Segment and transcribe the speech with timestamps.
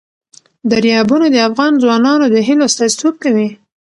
[0.71, 3.47] دریابونه د افغان ځوانانو د هیلو استازیتوب کوي.